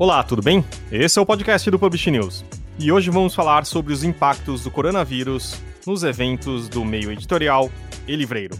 [0.00, 0.64] Olá, tudo bem?
[0.90, 2.42] Esse é o podcast do Publish News.
[2.78, 7.70] E hoje vamos falar sobre os impactos do coronavírus nos eventos do meio editorial
[8.08, 8.58] e livreiro.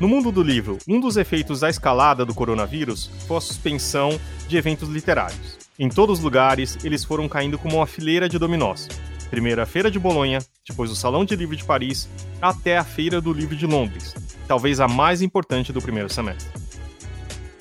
[0.00, 4.18] No mundo do livro, um dos efeitos da escalada do coronavírus foi a suspensão
[4.48, 5.56] de eventos literários.
[5.78, 8.88] Em todos os lugares, eles foram caindo como uma fileira de dominós.
[9.30, 12.08] Primeiro a Feira de Bolonha, depois o Salão de Livro de Paris,
[12.42, 14.16] até a Feira do Livro de Londres,
[14.48, 16.67] talvez a mais importante do primeiro semestre.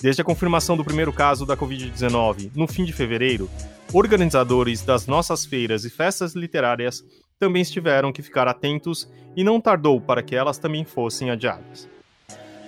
[0.02, 3.50] Desde a confirmação do primeiro caso da Covid-19 no fim de fevereiro,
[3.92, 7.04] organizadores das nossas feiras e festas literárias
[7.40, 11.88] também tiveram que ficar atentos e não tardou para que elas também fossem adiadas.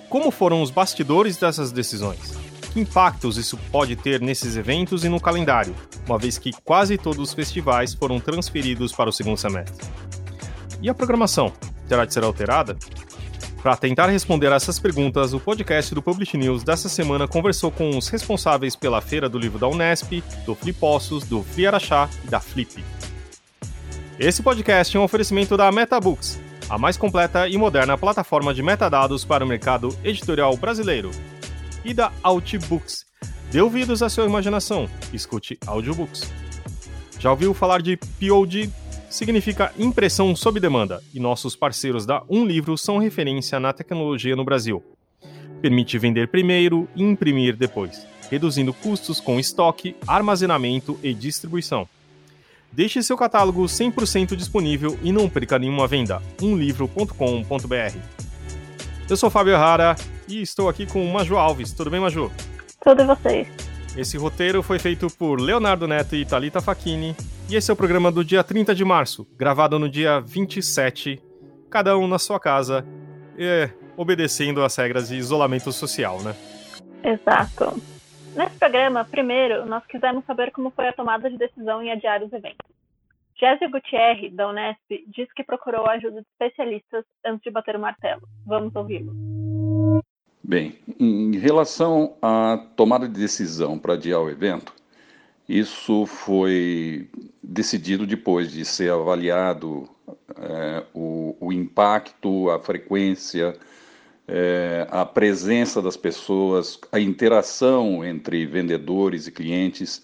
[0.08, 2.36] Como foram os bastidores dessas decisões?
[2.72, 5.74] Que impactos isso pode ter nesses eventos e no calendário,
[6.06, 9.88] uma vez que quase todos os festivais foram transferidos para o segundo semestre?
[10.82, 11.52] E a programação?
[11.88, 12.76] Terá de ser alterada?
[13.62, 17.90] Para tentar responder a essas perguntas, o podcast do Publish News dessa semana conversou com
[17.90, 22.82] os responsáveis pela Feira do Livro da Unesp, do Flipossos, do Fliaraxá e da Flip.
[24.18, 29.26] Esse podcast é um oferecimento da MetaBooks, a mais completa e moderna plataforma de metadados
[29.26, 31.10] para o mercado editorial brasileiro,
[31.84, 33.04] e da Outbooks.
[33.52, 36.32] Dê ouvidos à sua imaginação, escute audiobooks.
[37.18, 38.70] Já ouviu falar de POD?
[39.10, 44.44] Significa impressão sob demanda, e nossos parceiros da Um Livro são referência na tecnologia no
[44.44, 44.82] Brasil.
[45.60, 51.86] Permite vender primeiro e imprimir depois, reduzindo custos com estoque, armazenamento e distribuição.
[52.72, 56.22] Deixe seu catálogo 100% disponível e não perca nenhuma venda.
[56.40, 57.98] umlivro.com.br.
[59.08, 59.96] Eu sou Fábio Rara
[60.28, 61.72] e estou aqui com Maju Alves.
[61.72, 62.30] Tudo bem, Maju?
[62.80, 63.48] Tudo e vocês?
[63.96, 67.16] Esse roteiro foi feito por Leonardo Neto e Talita Facchini
[67.50, 71.20] e esse é o programa do dia 30 de março, gravado no dia 27,
[71.68, 72.86] cada um na sua casa,
[73.36, 76.36] e, obedecendo às regras de isolamento social, né?
[77.02, 77.82] Exato.
[78.36, 82.32] Nesse programa, primeiro, nós quisemos saber como foi a tomada de decisão em adiar os
[82.32, 82.70] eventos.
[83.34, 87.80] Jéssica Gutierrez, da Unesp, disse que procurou a ajuda de especialistas antes de bater o
[87.80, 88.22] martelo.
[88.46, 89.12] Vamos ouvi-lo.
[90.44, 94.72] Bem, em relação à tomada de decisão para adiar o evento,
[95.50, 97.08] isso foi
[97.42, 99.88] decidido depois de ser avaliado
[100.36, 103.56] é, o, o, impacto, a frequência,
[104.28, 110.02] é, a presença das pessoas, a interação entre vendedores e clientes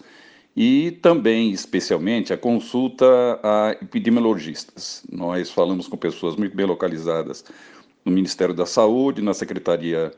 [0.53, 3.05] e também, especialmente, a consulta
[3.41, 5.05] a epidemiologistas.
[5.09, 7.45] Nós falamos com pessoas muito bem localizadas
[8.03, 10.11] no Ministério da Saúde, na Secretaria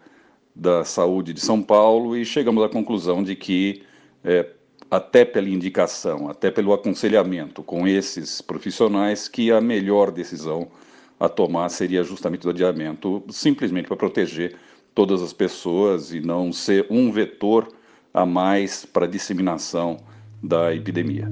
[0.56, 3.84] da Saúde de São Paulo e chegamos à conclusão de que
[4.24, 4.50] é,
[4.90, 10.72] até pela indicação, até pelo aconselhamento com esses profissionais, que a melhor decisão
[11.20, 14.58] a tomar seria justamente o adiamento, simplesmente para proteger
[14.96, 17.68] todas as pessoas e não ser um vetor
[18.14, 19.98] a mais para a disseminação
[20.42, 21.28] da epidemia.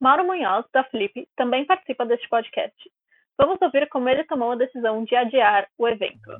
[0.00, 2.74] Mauro Munhoz, da Flip, também participa deste podcast.
[3.36, 6.30] Vamos ouvir como ele tomou a decisão de adiar o evento.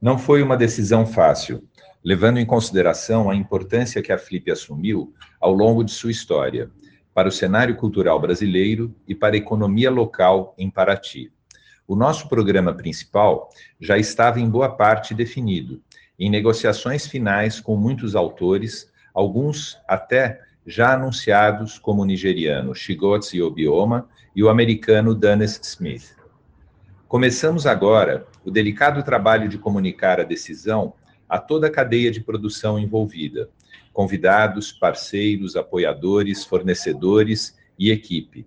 [0.00, 1.62] Não foi uma decisão fácil
[2.04, 6.70] levando em consideração a importância que a Flip assumiu ao longo de sua história,
[7.14, 11.32] para o cenário cultural brasileiro e para a economia local em Paraty.
[11.86, 13.48] O nosso programa principal
[13.80, 15.80] já estava em boa parte definido,
[16.18, 24.08] em negociações finais com muitos autores, alguns até já anunciados como o nigeriano Chigotsi Obioma
[24.34, 26.16] e o americano Dennis Smith.
[27.06, 30.94] Começamos agora o delicado trabalho de comunicar a decisão
[31.28, 33.48] a toda a cadeia de produção envolvida,
[33.92, 38.46] convidados, parceiros, apoiadores, fornecedores e equipe.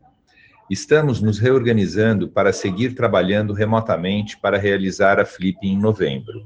[0.70, 6.46] Estamos nos reorganizando para seguir trabalhando remotamente para realizar a Flip em novembro.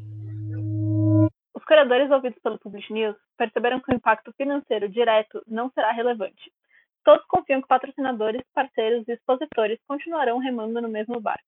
[1.55, 6.51] Os curadores ouvidos pelo Publish News perceberam que o impacto financeiro direto não será relevante.
[7.03, 11.43] Todos confiam que patrocinadores, parceiros e expositores continuarão remando no mesmo barco.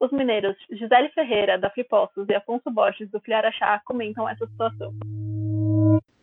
[0.00, 4.94] Os mineiros Gisele Ferreira, da Flipostos, e Afonso Borges, do Filharachá, comentam essa situação.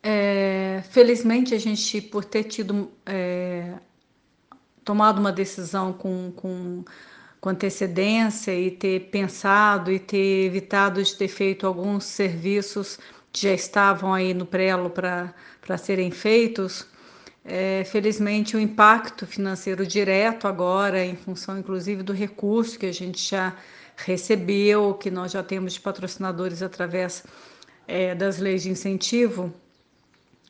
[0.02, 3.74] É, felizmente, a gente, por ter tido é,
[4.84, 6.84] tomado uma decisão com, com,
[7.40, 12.98] com antecedência e ter pensado e ter evitado de ter feito alguns serviços
[13.32, 16.90] que já estavam aí no prelo para serem feitos,
[17.44, 23.18] é, felizmente, o impacto financeiro direto agora, em função inclusive do recurso que a gente
[23.22, 23.56] já
[23.96, 27.24] recebeu, que nós já temos de patrocinadores através
[27.86, 29.52] é, das leis de incentivo,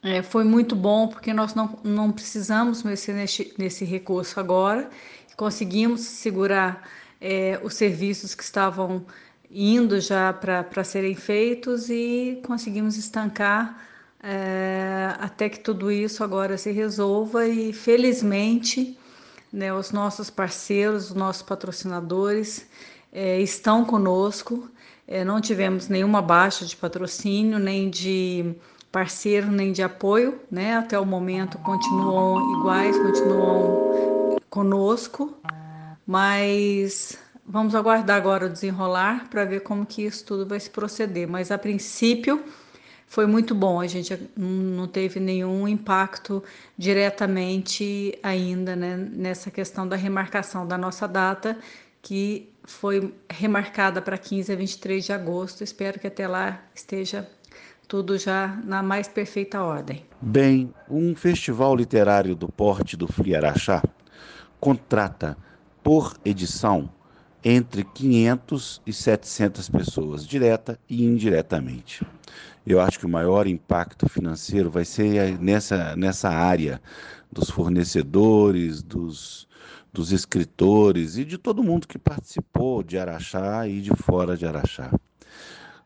[0.02, 4.88] é, foi muito bom, porque nós não, não precisamos mexer nesse, nesse recurso agora,
[5.36, 6.88] conseguimos segurar
[7.20, 9.04] é, os serviços que estavam
[9.50, 13.88] indo já para serem feitos e conseguimos estancar
[14.22, 18.98] é, até que tudo isso agora se resolva e felizmente
[19.52, 22.66] né, os nossos parceiros, os nossos patrocinadores
[23.12, 24.68] é, estão conosco.
[25.06, 28.54] É, não tivemos nenhuma baixa de patrocínio, nem de
[28.92, 30.76] parceiro, nem de apoio, né?
[30.76, 33.78] Até o momento continuam iguais, continuam
[34.50, 35.34] conosco,
[36.06, 41.28] mas vamos aguardar agora o desenrolar para ver como que isso tudo vai se proceder.
[41.28, 42.44] Mas a princípio
[43.08, 43.80] foi muito bom.
[43.80, 46.44] A gente não teve nenhum impacto
[46.76, 51.58] diretamente ainda né, nessa questão da remarcação da nossa data,
[52.02, 55.64] que foi remarcada para 15 a 23 de agosto.
[55.64, 57.28] Espero que até lá esteja
[57.88, 60.04] tudo já na mais perfeita ordem.
[60.20, 63.82] Bem, um festival literário do porte do Fliaraxá
[64.60, 65.36] contrata
[65.82, 66.90] por edição
[67.42, 72.04] entre 500 e 700 pessoas, direta e indiretamente.
[72.68, 76.82] Eu acho que o maior impacto financeiro vai ser nessa, nessa área
[77.32, 79.48] dos fornecedores, dos,
[79.90, 84.92] dos escritores e de todo mundo que participou de Araxá e de fora de Araxá.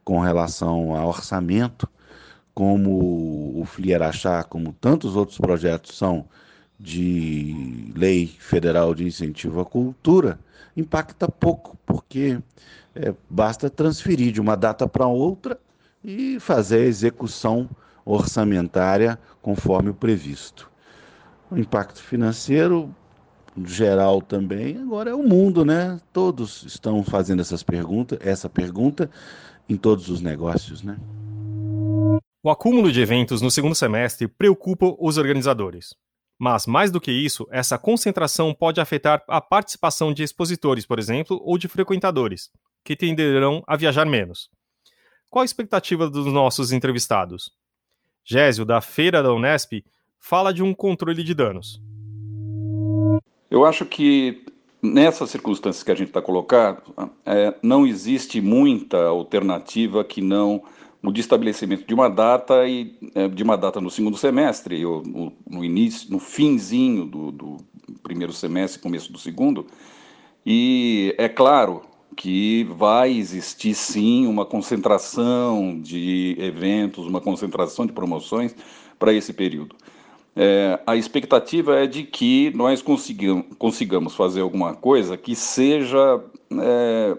[0.02, 1.88] Com relação ao orçamento,
[2.52, 6.26] como o FLI Araxá, como tantos outros projetos são
[6.81, 10.37] de lei federal de incentivo à cultura,
[10.76, 12.40] impacta pouco, porque
[12.93, 15.56] é, basta transferir de uma data para outra
[16.04, 17.69] e fazer a execução
[18.04, 20.70] orçamentária conforme o previsto.
[21.50, 22.94] O impacto financeiro
[23.64, 26.00] geral também, agora é o mundo, né?
[26.12, 29.10] Todos estão fazendo essas perguntas, essa pergunta
[29.69, 30.96] em todos os negócios, né?
[32.44, 35.94] O acúmulo de eventos no segundo semestre preocupa os organizadores.
[36.40, 41.40] Mas, mais do que isso, essa concentração pode afetar a participação de expositores, por exemplo,
[41.44, 42.50] ou de frequentadores,
[42.84, 44.50] que tenderão a viajar menos.
[45.32, 47.50] Qual a expectativa dos nossos entrevistados?
[48.23, 49.82] Gésio, da Feira da Unesp,
[50.20, 51.81] fala de um controle de danos.
[53.50, 54.44] Eu acho que
[54.82, 56.82] nessas circunstâncias que a gente está colocando,
[57.25, 60.64] é, não existe muita alternativa que não
[61.02, 65.02] o de estabelecimento de uma data e é, de uma data no segundo semestre, ou
[65.02, 67.56] no, no início, no finzinho do, do,
[68.02, 69.67] primeiro semestre, começo do segundo.
[70.44, 78.55] E é claro que vai existir sim uma concentração de eventos, uma concentração de promoções
[78.99, 79.76] para esse período.
[80.35, 86.23] É, a expectativa é de que nós consigamos, fazer alguma coisa que seja
[86.59, 87.17] é,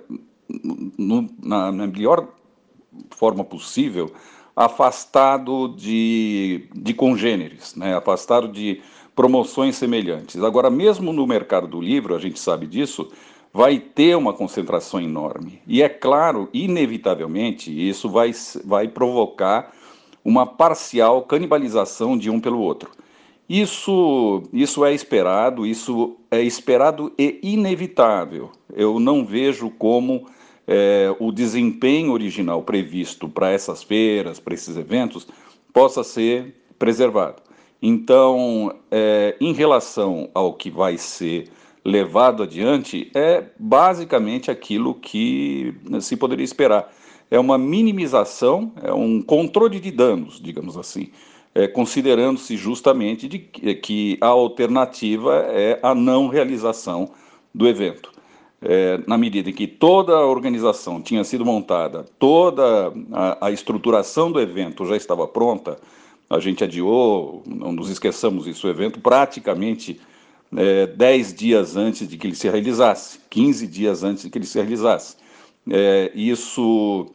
[0.97, 2.27] no, na, na melhor
[3.11, 4.11] forma possível,
[4.55, 7.95] afastado de, de congêneres, né?
[7.95, 8.81] afastado de
[9.15, 10.41] promoções semelhantes.
[10.43, 13.11] Agora, mesmo no mercado do livro, a gente sabe disso,
[13.53, 15.61] vai ter uma concentração enorme.
[15.67, 18.31] E é claro, inevitavelmente, isso vai,
[18.65, 19.71] vai provocar
[20.25, 22.89] uma parcial canibalização de um pelo outro.
[23.47, 28.49] Isso, isso é esperado, isso é esperado e inevitável.
[28.73, 30.25] Eu não vejo como
[30.65, 35.27] é, o desempenho original previsto para essas feiras, para esses eventos,
[35.71, 37.43] possa ser preservado.
[37.81, 41.49] Então, é, em relação ao que vai ser
[41.83, 46.91] levado adiante, é basicamente aquilo que se poderia esperar.
[47.29, 51.09] É uma minimização, é um controle de danos, digamos assim,
[51.53, 57.11] é, considerando-se justamente de que a alternativa é a não realização
[57.53, 58.13] do evento
[58.63, 64.31] é, na medida em que toda a organização tinha sido montada, toda a, a, estruturação
[64.31, 65.77] do evento já estava pronta,
[66.29, 69.99] a gente adiou, não nos esqueçamos isso, o evento praticamente
[70.57, 74.45] é, 10 dias antes de que ele se realizasse, 15 dias antes de que ele
[74.45, 75.15] se realizasse.
[75.69, 77.07] É, isso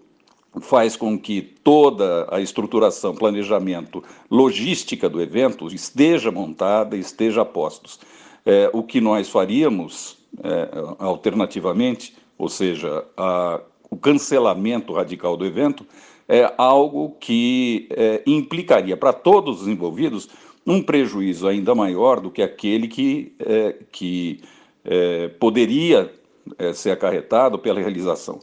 [0.61, 8.01] faz com que toda a estruturação, planejamento, logística do evento esteja montada, esteja a postos.
[8.45, 10.69] É, o que nós faríamos é,
[10.99, 15.87] alternativamente, ou seja, a, o cancelamento radical do evento,
[16.29, 20.29] é algo que é, implicaria para todos os envolvidos
[20.67, 24.41] um prejuízo ainda maior do que aquele que, é, que
[24.85, 26.13] é, poderia
[26.59, 28.41] é, ser acarretado pela realização.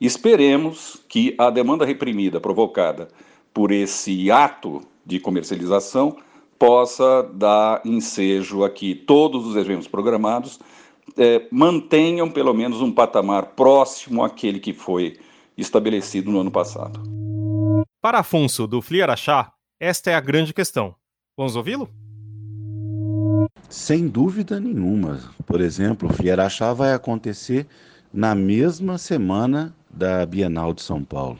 [0.00, 3.08] Esperemos que a demanda reprimida provocada
[3.52, 6.16] por esse ato de comercialização
[6.58, 10.60] possa dar ensejo a que todos os eventos programados
[11.16, 15.16] é, mantenham pelo menos um patamar próximo àquele que foi
[15.56, 17.00] estabelecido no ano passado.
[18.00, 20.94] Para Afonso, do Fliarachá, esta é a grande questão.
[21.38, 21.88] Vamos ouvi-lo?
[23.68, 25.20] Sem dúvida nenhuma.
[25.46, 27.64] Por exemplo, o Fliarachá vai acontecer
[28.12, 31.38] na mesma semana da Bienal de São Paulo.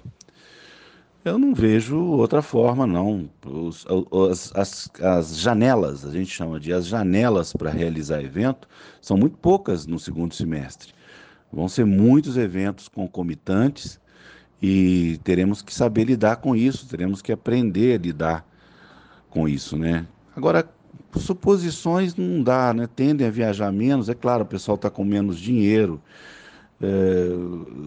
[1.24, 3.28] Eu não vejo outra forma, não.
[3.44, 3.84] Os,
[4.30, 8.68] as, as, as, janelas, a gente chama de as janelas para realizar evento,
[9.02, 10.92] são muito poucas no segundo semestre.
[11.52, 13.98] Vão ser muitos eventos concomitantes
[14.62, 18.48] e teremos que saber lidar com isso, teremos que aprender a lidar
[19.30, 20.06] com isso, né?
[20.36, 20.68] Agora,
[21.16, 22.88] suposições não dá, né?
[22.94, 26.00] Tendem a viajar menos, é claro, o pessoal está com menos dinheiro,
[26.80, 26.86] é,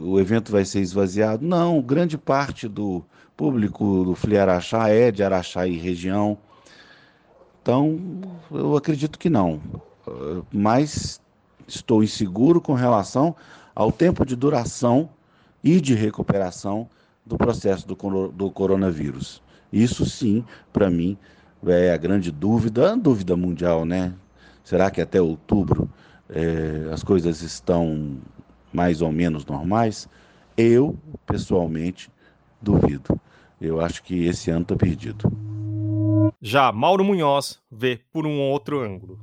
[0.02, 1.46] o evento vai ser esvaziado.
[1.46, 3.04] Não, grande parte do
[3.36, 6.38] público do Fli Araxá é de Araxá e região.
[7.62, 8.00] Então,
[8.52, 9.62] eu acredito que não.
[10.52, 11.22] Mas
[11.68, 13.36] estou inseguro com relação
[13.74, 15.10] ao tempo de duração
[15.64, 16.90] e de recuperação
[17.26, 19.42] do processo do, do coronavírus.
[19.72, 21.18] Isso sim, para mim,
[21.66, 24.14] é a grande dúvida, a dúvida mundial, né?
[24.64, 25.90] Será que até outubro
[26.30, 28.18] é, as coisas estão
[28.74, 30.10] mais ou menos normais?
[30.58, 32.12] Eu, pessoalmente,
[32.62, 33.20] duvido.
[33.60, 35.32] Eu acho que esse ano está perdido.
[36.42, 39.20] Já Mauro Munhoz vê por um outro ângulo.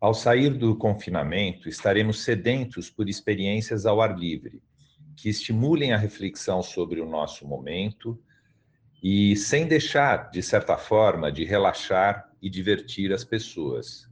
[0.00, 4.62] Ao sair do confinamento, estaremos sedentos por experiências ao ar livre,
[5.16, 8.18] que estimulem a reflexão sobre o nosso momento
[9.02, 14.08] e sem deixar, de certa forma, de relaxar e divertir as pessoas.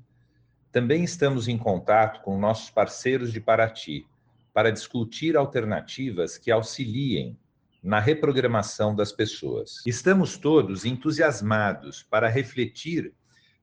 [0.72, 4.04] Também estamos em contato com nossos parceiros de Paraty
[4.52, 7.38] para discutir alternativas que auxiliem
[7.80, 9.80] na reprogramação das pessoas.
[9.86, 13.14] Estamos todos entusiasmados para refletir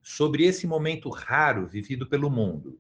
[0.02, 2.80] sobre esse momento raro vivido pelo mundo.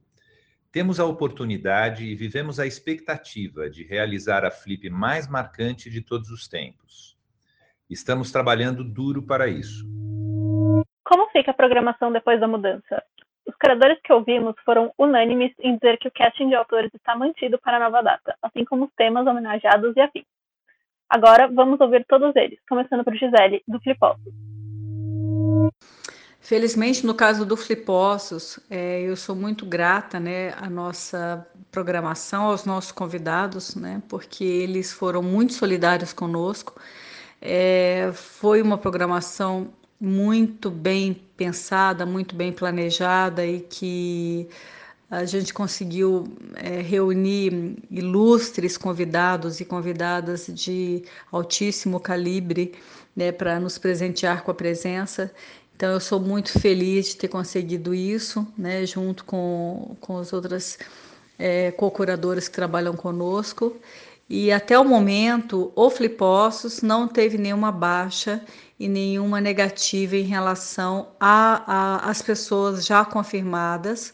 [0.71, 6.29] Temos a oportunidade e vivemos a expectativa de realizar a flip mais marcante de todos
[6.29, 7.16] os tempos.
[7.89, 9.85] Estamos trabalhando duro para isso.
[11.05, 13.01] Como fica a programação depois da mudança?
[13.47, 17.57] Os criadores que ouvimos foram unânimes em dizer que o casting de autores está mantido
[17.57, 20.25] para a nova data, assim como os temas homenageados e afins.
[21.09, 24.33] Agora vamos ouvir todos eles, começando por Gisele, do Flipossos.
[26.41, 32.65] Felizmente, no caso do Flipossos, é, eu sou muito grata né, à nossa programação, aos
[32.65, 36.75] nossos convidados, né, porque eles foram muito solidários conosco
[37.41, 44.47] é, foi uma programação muito bem pensada, muito bem planejada e que
[45.09, 46.25] a gente conseguiu
[46.55, 52.73] é, reunir ilustres convidados e convidadas de altíssimo calibre
[53.15, 55.31] né, para nos presentear com a presença.
[55.75, 60.77] Então, eu sou muito feliz de ter conseguido isso, né, junto com, com as outras
[61.37, 63.77] é, co-curadoras que trabalham conosco.
[64.29, 68.41] E até o momento, o Flipossos não teve nenhuma baixa
[68.77, 74.13] e nenhuma negativa em relação às pessoas já confirmadas,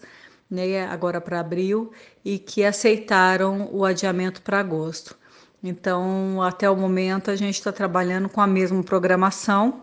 [0.50, 1.92] né, agora para abril,
[2.24, 5.18] e que aceitaram o adiamento para agosto.
[5.64, 9.82] Então, até o momento, a gente está trabalhando com a mesma programação,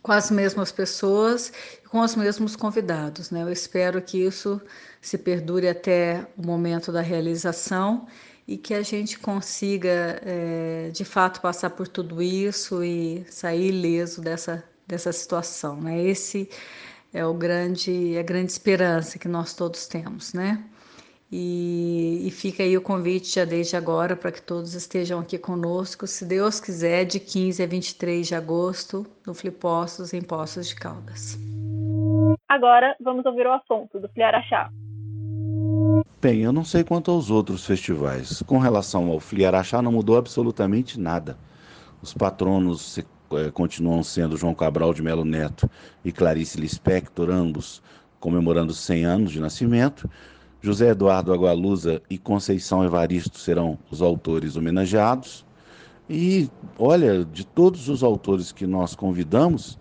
[0.00, 1.52] com as mesmas pessoas
[1.84, 3.30] e com os mesmos convidados.
[3.30, 3.42] Né?
[3.42, 4.60] Eu espero que isso
[5.00, 8.06] se perdure até o momento da realização
[8.48, 14.22] e que a gente consiga, é, de fato, passar por tudo isso e sair ileso
[14.22, 15.78] dessa, dessa situação.
[15.78, 16.02] Né?
[16.04, 16.48] Esse
[17.12, 20.64] é o grande, a grande esperança que nós todos temos, né?
[21.30, 26.06] E, e, fica aí o convite já desde agora para que todos estejam aqui conosco,
[26.06, 31.38] se Deus quiser, de 15 a 23 de agosto, no Flipostos, em Poços de Caldas.
[32.48, 34.70] Agora vamos ouvir o assunto do Fliarachá.
[36.20, 38.42] Bem, eu não sei quanto aos outros festivais.
[38.42, 41.38] Com relação ao Fliarachá, não mudou absolutamente nada.
[42.02, 45.70] Os patronos é, continuam sendo João Cabral de Melo Neto
[46.04, 47.82] e Clarice Lispector, ambos
[48.20, 50.10] comemorando 100 anos de nascimento.
[50.60, 55.46] José Eduardo Agualusa e Conceição Evaristo serão os autores homenageados.
[56.10, 59.78] E, olha, de todos os autores que nós convidamos,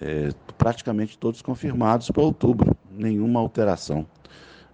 [0.00, 4.06] é, praticamente todos confirmados para outubro, nenhuma alteração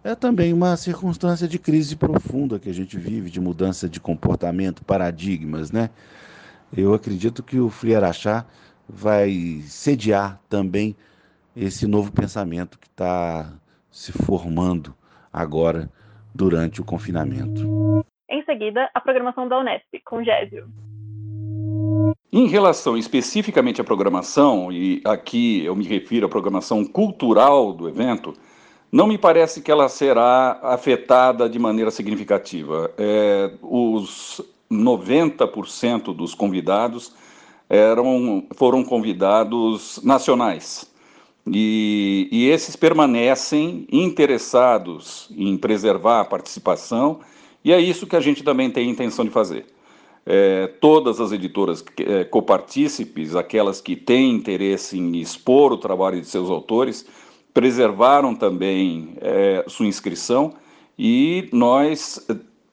[0.04, 4.84] é também uma circunstância de crise profunda que a gente vive, de mudança de comportamento,
[4.84, 5.90] paradigmas, né?
[6.76, 8.46] Eu acredito que o Friarachá
[8.88, 10.96] vai sediar também
[11.54, 13.52] esse novo pensamento que está
[13.90, 14.94] se formando
[15.32, 15.90] agora
[16.34, 18.04] durante o confinamento.
[18.28, 20.66] Em seguida, a programação da Unesp, com Gésio.
[22.32, 28.32] Em relação especificamente à programação, e aqui eu me refiro à programação cultural do evento,
[28.92, 32.92] não me parece que ela será afetada de maneira significativa.
[32.98, 37.12] É, os 90% dos convidados
[37.70, 40.86] eram, foram convidados nacionais.
[41.46, 47.20] E, e, esses permanecem interessados em preservar a participação,
[47.64, 49.66] e é isso que a gente também tem intenção de fazer.
[50.24, 56.26] é, todas as editoras é, copartícipes, aquelas que têm interesse em expor o trabalho de
[56.26, 57.06] seus autores,
[57.52, 60.54] preservaram também é, sua inscrição
[60.98, 62.26] e nós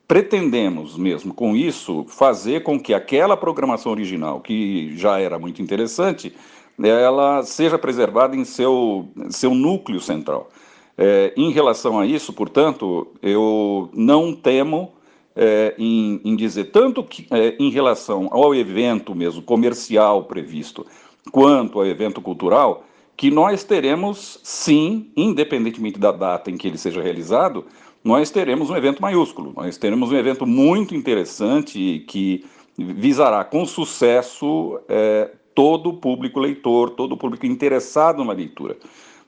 [0.07, 6.33] pretendemos mesmo com isso fazer com que aquela programação original, que já era muito interessante,
[6.81, 10.50] ela seja preservada em seu, seu núcleo central.
[10.98, 14.93] É, em relação a isso, portanto, eu não temo
[15.36, 20.86] é, em, em, dizer tanto que, é, em relação ao evento mesmo comercial previsto,
[21.31, 22.83] quanto ao evento cultural,
[23.19, 27.65] que nós teremos sim, independentemente da data em que ele seja realizado,
[28.01, 32.45] nós teremos um evento maiúsculo, nós teremos um evento muito interessante que
[32.77, 38.77] visará com sucesso é, todo o público leitor, todo o público interessado na leitura.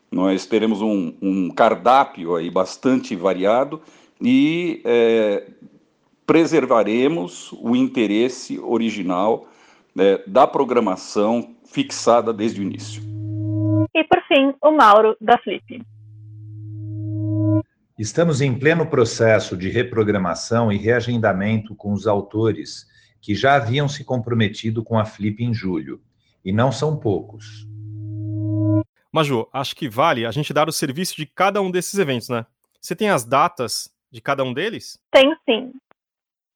[0.10, 3.82] Nós teremos um, um cardápio aí bastante variado
[4.22, 5.48] e é,
[6.26, 9.50] preservaremos o interesse original
[9.94, 13.11] né, da programação fixada desde o início.
[13.94, 15.84] E por fim, o Mauro da Flip.
[17.98, 22.90] Estamos em pleno processo de reprogramação e reagendamento com os autores
[23.22, 26.02] que já haviam se comprometido com a Flip em julho,
[26.44, 27.68] e não são poucos.
[29.12, 32.46] Maju, acho que vale a gente dar o serviço de cada um desses eventos, né?
[32.80, 35.00] Você tem as datas de cada um deles?
[35.12, 35.72] Tenho sim.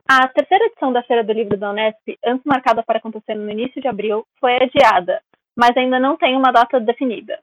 [0.08, 3.82] A terceira edição da Feira do Livro da Unesp, antes marcada para acontecer no início
[3.82, 5.22] de abril, foi adiada,
[5.56, 7.40] mas ainda não tem uma data definida.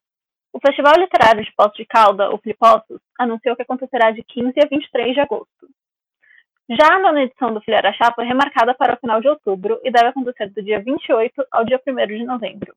[0.52, 4.66] O Festival Literário de Poços de Calda, o Flipossos, anunciou que acontecerá de 15 a
[4.66, 5.68] 23 de agosto.
[6.70, 9.90] Já a nona edição do Filhar Chá foi remarcada para o final de outubro e
[9.90, 12.74] deve acontecer do dia 28 ao dia 1 de novembro.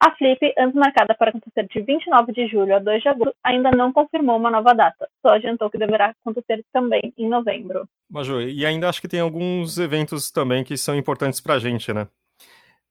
[0.00, 3.70] A Flip, antes marcada para acontecer de 29 de julho a 2 de agosto, ainda
[3.70, 7.88] não confirmou uma nova data, só adiantou que deverá acontecer também em novembro.
[8.10, 11.92] Maju, e ainda acho que tem alguns eventos também que são importantes para a gente,
[11.92, 12.08] né?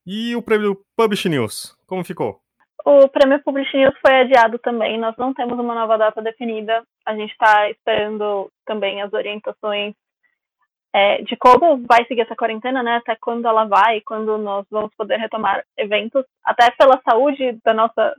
[0.06, 2.40] E o prêmio Publish News, como ficou?
[2.86, 7.16] O prêmio Publish News foi adiado também, nós não temos uma nova data definida, a
[7.16, 9.94] gente está esperando também as orientações
[10.94, 12.98] é, de como vai seguir essa quarentena, né?
[12.98, 18.14] Até quando ela vai, quando nós vamos poder retomar eventos, até pela saúde da nossa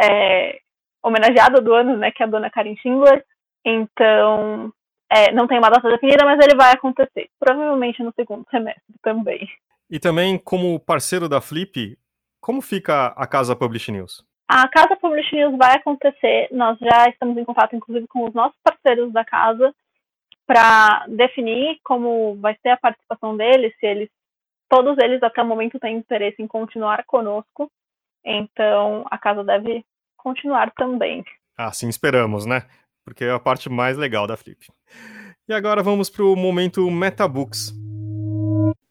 [0.00, 0.58] é,
[1.02, 2.10] homenageada do ano, né?
[2.10, 3.24] Que é a dona Karen Schindler.
[3.64, 4.72] Então,
[5.10, 7.28] é, não tem uma data definida, mas ele vai acontecer.
[7.38, 9.46] Provavelmente no segundo semestre também.
[9.90, 11.98] E também, como parceiro da Flip,
[12.40, 14.24] como fica a Casa Publish News?
[14.46, 18.58] A Casa Publish News vai acontecer, nós já estamos em contato, inclusive, com os nossos
[18.62, 19.74] parceiros da casa,
[20.46, 24.08] para definir como vai ser a participação deles, se eles,
[24.68, 27.70] todos eles até o momento têm interesse em continuar conosco,
[28.24, 29.84] então a casa deve
[30.16, 31.22] continuar também.
[31.56, 32.62] Assim esperamos, né?
[33.04, 34.66] Porque é a parte mais legal da Flip.
[35.46, 37.72] E agora vamos para o momento Metabooks.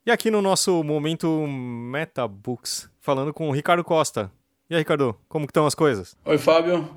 [0.07, 4.31] E aqui no nosso momento Metabooks, falando com o Ricardo Costa.
[4.69, 6.15] E aí, Ricardo, como estão as coisas?
[6.23, 6.89] Oi, Fábio.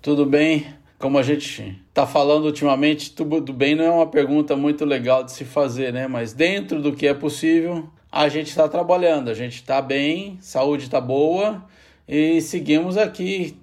[0.00, 0.72] Tudo bem?
[0.96, 5.32] como a gente está falando ultimamente, tudo bem não é uma pergunta muito legal de
[5.32, 6.06] se fazer, né?
[6.06, 10.84] Mas dentro do que é possível, a gente está trabalhando, a gente está bem, saúde
[10.84, 11.66] está boa
[12.06, 13.58] e seguimos aqui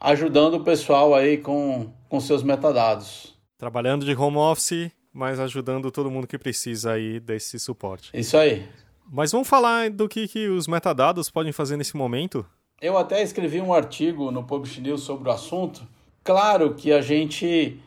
[0.00, 3.36] ajudando o pessoal aí com, com seus metadados.
[3.56, 8.10] Trabalhando de home office, mas ajudando todo mundo que precisa aí desse suporte.
[8.14, 8.66] Isso aí.
[9.10, 12.46] Mas vamos falar do que, que os metadados podem fazer nesse momento?
[12.80, 15.86] Eu até escrevi um artigo no Publish News sobre o assunto
[16.24, 17.80] Claro que a gente.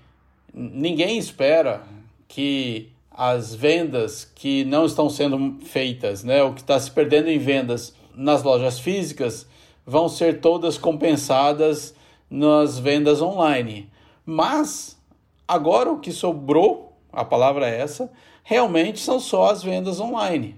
[0.54, 1.84] Ninguém espera
[2.28, 7.38] que as vendas que não estão sendo feitas, né, o que está se perdendo em
[7.38, 9.48] vendas nas lojas físicas,
[9.86, 11.96] vão ser todas compensadas
[12.30, 13.90] nas vendas online.
[14.26, 14.98] Mas
[15.48, 18.12] agora o que sobrou, a palavra é essa,
[18.44, 20.56] realmente são só as vendas online.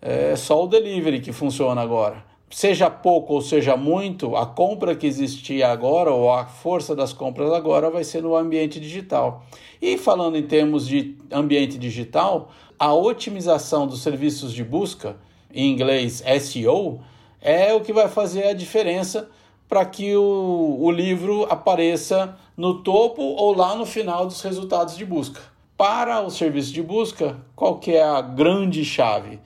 [0.00, 5.08] É só o delivery que funciona agora seja pouco ou seja muito, a compra que
[5.08, 9.44] existia agora, ou a força das compras agora, vai ser no ambiente digital.
[9.82, 15.16] E falando em termos de ambiente digital, a otimização dos serviços de busca,
[15.52, 17.00] em inglês SEO,
[17.40, 19.28] é o que vai fazer a diferença
[19.68, 25.04] para que o, o livro apareça no topo ou lá no final dos resultados de
[25.04, 25.40] busca.
[25.76, 29.40] Para o serviço de busca, qual que é a grande chave?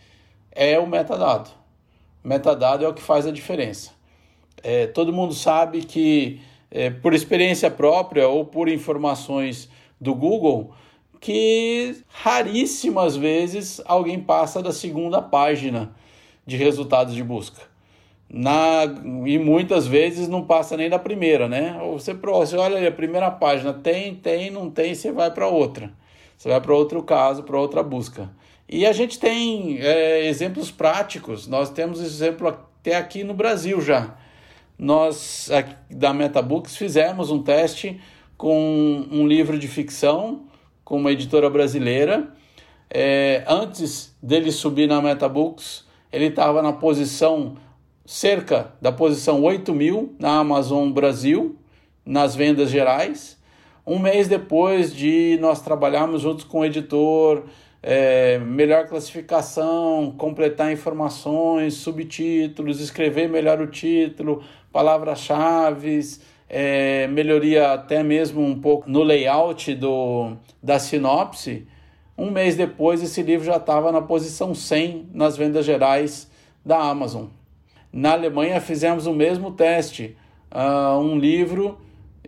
[0.53, 1.49] É o metadado.
[2.23, 3.93] Metadado é o que faz a diferença.
[4.63, 10.75] É, todo mundo sabe que, é, por experiência própria ou por informações do Google,
[11.19, 15.95] que raríssimas vezes alguém passa da segunda página
[16.47, 17.63] de resultados de busca.
[18.29, 18.85] Na,
[19.25, 21.81] e muitas vezes não passa nem da primeira, né?
[21.93, 25.91] Você, você olha ali a primeira página, tem, tem, não tem, você vai para outra.
[26.39, 28.31] Você vai para outro caso, para outra busca.
[28.69, 34.15] E a gente tem é, exemplos práticos, nós temos exemplo até aqui no Brasil já.
[34.79, 38.01] Nós, aqui, da Metabooks, fizemos um teste
[38.37, 40.45] com um livro de ficção,
[40.85, 42.33] com uma editora brasileira.
[42.89, 47.57] É, antes dele subir na Metabooks, ele estava na posição
[48.07, 51.57] cerca da posição 8 mil na Amazon Brasil,
[52.07, 53.38] nas vendas gerais.
[53.91, 57.45] Um mês depois de nós trabalharmos juntos com o editor,
[57.83, 66.01] é, melhor classificação, completar informações, subtítulos, escrever melhor o título, palavras-chave,
[66.51, 71.67] é, melhoria até mesmo um pouco no layout do, da sinopse.
[72.15, 76.31] Um mês depois, esse livro já estava na posição 100 nas vendas gerais
[76.63, 77.29] da Amazon.
[77.91, 80.15] Na Alemanha, fizemos o mesmo teste.
[80.53, 81.79] Uh, um livro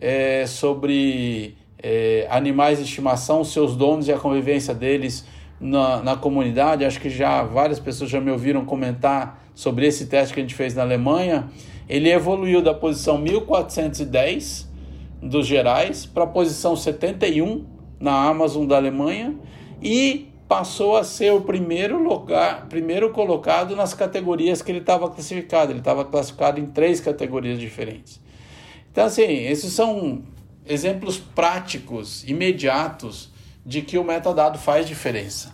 [0.01, 5.25] é, sobre é, animais de estimação, seus donos e a convivência deles
[5.59, 6.83] na, na comunidade.
[6.83, 10.55] Acho que já várias pessoas já me ouviram comentar sobre esse teste que a gente
[10.55, 11.47] fez na Alemanha.
[11.87, 14.69] Ele evoluiu da posição 1410
[15.21, 17.65] dos gerais para a posição 71
[17.99, 19.35] na Amazon da Alemanha
[19.81, 25.71] e passou a ser o primeiro lugar, primeiro colocado nas categorias que ele estava classificado.
[25.71, 28.19] Ele estava classificado em três categorias diferentes.
[28.91, 30.23] Então, assim, esses são
[30.65, 33.31] exemplos práticos, imediatos,
[33.65, 35.51] de que o metadado faz diferença.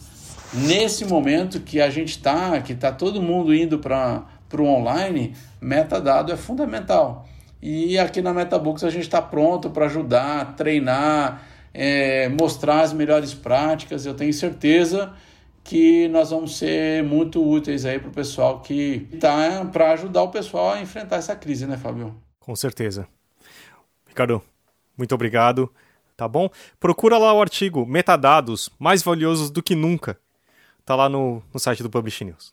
[0.54, 4.26] Nesse momento que a gente está, que está todo mundo indo para
[4.58, 7.28] o online, metadado é fundamental.
[7.62, 13.34] E aqui na MetaBooks a gente está pronto para ajudar, treinar, é, mostrar as melhores
[13.34, 14.06] práticas.
[14.06, 15.14] Eu tenho certeza
[15.64, 20.30] que nós vamos ser muito úteis aí para o pessoal que está para ajudar o
[20.30, 22.16] pessoal a enfrentar essa crise, né, Fábio?
[22.40, 23.06] Com certeza.
[24.18, 24.42] Ricardo,
[24.98, 25.72] muito obrigado.
[26.16, 26.50] Tá bom?
[26.80, 30.20] Procura lá o artigo Metadados mais valiosos do que nunca.
[30.84, 32.52] Tá lá no, no site do Publish News.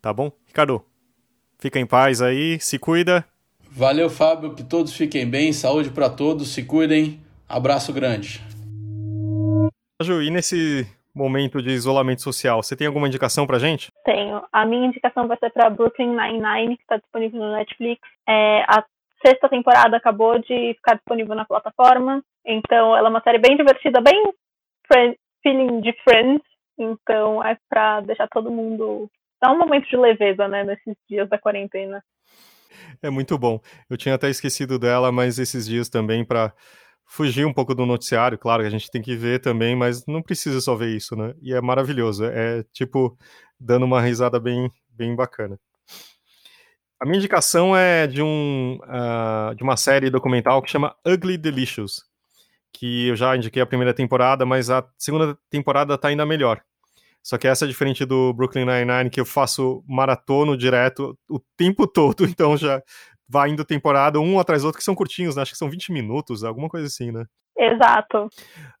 [0.00, 0.32] Tá bom?
[0.46, 0.82] Ricardo,
[1.58, 3.22] fica em paz aí, se cuida.
[3.70, 4.54] Valeu, Fábio.
[4.54, 5.52] Que todos fiquem bem.
[5.52, 6.54] Saúde para todos.
[6.54, 7.20] Se cuidem.
[7.46, 8.40] Abraço grande.
[10.00, 13.92] Ju, e nesse momento de isolamento social, você tem alguma indicação pra gente?
[14.06, 14.42] Tenho.
[14.50, 18.00] A minha indicação vai ser para Brooklyn Nine-Nine, que está disponível no Netflix.
[18.26, 18.82] É, a
[19.24, 22.22] sexta temporada acabou de ficar disponível na plataforma.
[22.44, 24.32] Então, ela é uma série bem divertida, bem
[25.42, 26.42] feeling de Friends.
[26.78, 29.10] Então, é pra deixar todo mundo.
[29.40, 32.02] dar um momento de leveza, né, nesses dias da quarentena.
[33.02, 33.60] É muito bom.
[33.88, 36.52] Eu tinha até esquecido dela, mas esses dias também para
[37.06, 40.22] fugir um pouco do noticiário, claro que a gente tem que ver também, mas não
[40.22, 41.34] precisa só ver isso, né?
[41.42, 42.24] E é maravilhoso.
[42.24, 43.16] É tipo
[43.60, 45.58] dando uma risada bem, bem bacana.
[47.00, 52.04] A minha indicação é de, um, uh, de uma série documental que chama Ugly Delicious,
[52.72, 56.62] que eu já indiquei a primeira temporada, mas a segunda temporada tá ainda melhor.
[57.22, 61.86] Só que essa é diferente do Brooklyn Nine-Nine, que eu faço maratono direto o tempo
[61.88, 62.82] todo, então já
[63.26, 65.42] vai indo temporada um atrás do outro, que são curtinhos, né?
[65.42, 67.24] Acho que são 20 minutos, alguma coisa assim, né?
[67.56, 68.28] Exato.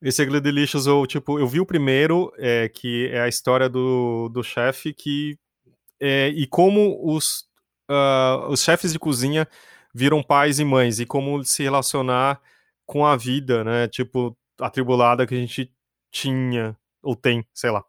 [0.02, 4.28] Esse Ugly Delicious, eu, tipo, eu vi o primeiro, é, que é a história do,
[4.28, 5.38] do chefe, que...
[6.00, 7.44] É, e como os
[7.90, 9.48] uh, os chefes de cozinha
[9.94, 12.40] viram pais e mães e como se relacionar
[12.86, 13.88] com a vida, né?
[13.88, 15.72] Tipo, atribulada que a gente
[16.10, 17.84] tinha ou tem, sei lá.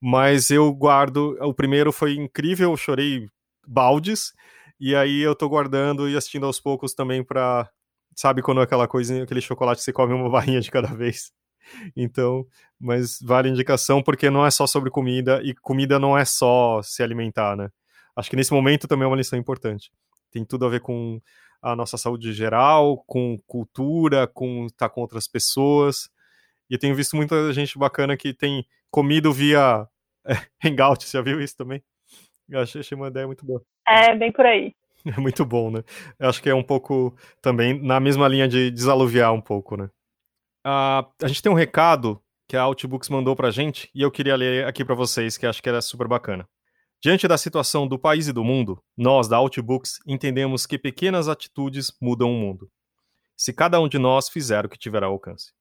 [0.00, 1.36] Mas eu guardo.
[1.40, 3.28] O primeiro foi incrível, eu chorei
[3.66, 4.32] baldes.
[4.80, 7.68] E aí eu tô guardando e assistindo aos poucos também pra.
[8.16, 11.32] Sabe quando é aquela coisa, aquele chocolate você come uma barrinha de cada vez?
[11.96, 12.46] Então,
[12.78, 17.02] mas vale indicação porque não é só sobre comida e comida não é só se
[17.02, 17.70] alimentar, né?
[18.16, 19.90] Acho que nesse momento também é uma lição importante.
[20.30, 21.20] Tem tudo a ver com
[21.62, 26.10] a nossa saúde geral, com cultura, com estar com outras pessoas.
[26.68, 29.88] E eu tenho visto muita gente bacana que tem comido via
[30.26, 31.82] é, Hangout, você já viu isso também?
[32.48, 33.62] Eu achei, achei uma ideia muito boa.
[33.88, 34.74] É, bem por aí.
[35.06, 35.84] É muito bom, né?
[36.18, 39.90] Eu acho que é um pouco também na mesma linha de desaluviar um pouco, né?
[40.66, 44.34] Uh, a gente tem um recado que a Outbooks mandou pra gente e eu queria
[44.34, 46.48] ler aqui para vocês, que acho que era super bacana.
[47.04, 51.92] Diante da situação do país e do mundo, nós da Outbooks entendemos que pequenas atitudes
[52.00, 52.70] mudam o mundo.
[53.36, 55.52] Se cada um de nós fizer o que tiver ao alcance.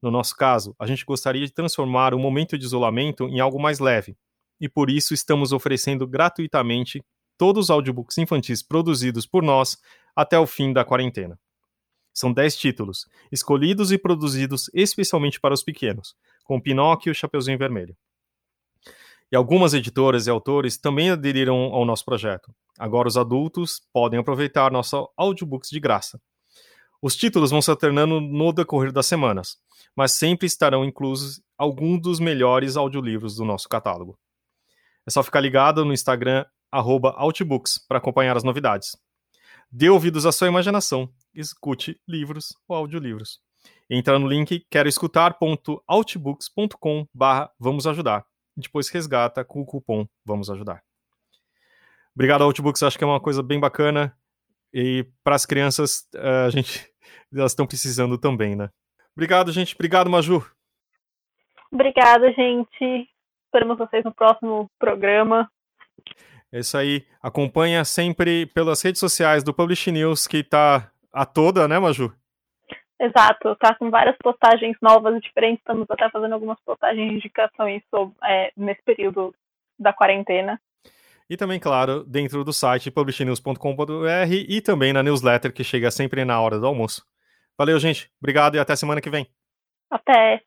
[0.00, 3.80] No nosso caso, a gente gostaria de transformar o momento de isolamento em algo mais
[3.80, 4.16] leve,
[4.60, 7.04] e por isso estamos oferecendo gratuitamente
[7.36, 9.76] todos os audiobooks infantis produzidos por nós
[10.14, 11.36] até o fim da quarentena.
[12.14, 17.58] São 10 títulos, escolhidos e produzidos especialmente para os pequenos, com Pinóquio e o Chapeuzinho
[17.58, 17.96] Vermelho.
[19.30, 22.54] E algumas editoras e autores também aderiram ao nosso projeto.
[22.78, 26.20] Agora os adultos podem aproveitar nosso audiobooks de graça.
[27.02, 29.56] Os títulos vão se alternando no decorrer das semanas,
[29.94, 34.18] mas sempre estarão inclusos alguns dos melhores audiolivros do nosso catálogo.
[35.06, 38.96] É só ficar ligado no Instagram Outbooks para acompanhar as novidades.
[39.70, 43.40] Dê ouvidos à sua imaginação, escute livros ou audiolivros.
[43.90, 47.50] Entra no link queroescutar.outbooks.com barra
[48.56, 48.62] ajudar.
[48.62, 50.82] Depois resgata com o cupom Vamos Ajudar.
[52.14, 52.82] Obrigado, Outbooks.
[52.82, 54.16] Acho que é uma coisa bem bacana.
[54.72, 56.90] E para as crianças, eh, a gente,
[57.32, 58.70] elas estão precisando também, né?
[59.14, 59.74] Obrigado, gente.
[59.74, 60.44] Obrigado, Maju.
[61.70, 63.08] Obrigada, gente.
[63.46, 65.50] Esperamos vocês no próximo programa.
[66.52, 67.06] É isso aí.
[67.22, 72.14] Acompanha sempre pelas redes sociais do Publish News, que tá a toda, né, Maju?
[72.98, 75.58] Exato, tá com várias postagens novas e diferentes.
[75.58, 79.34] Estamos até fazendo algumas postagens de indicações sobre, é, nesse período
[79.78, 80.60] da quarentena.
[81.28, 86.40] E também, claro, dentro do site publishnews.com.br e também na newsletter que chega sempre na
[86.40, 87.04] hora do almoço.
[87.58, 88.10] Valeu, gente.
[88.20, 89.26] Obrigado e até semana que vem.
[89.90, 90.42] Até.